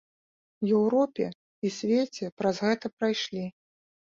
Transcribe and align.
Еўропе 0.77 1.27
і 1.69 1.73
свеце 1.77 2.33
праз 2.41 2.55
гэта 2.67 2.85
прайшлі. 2.97 3.45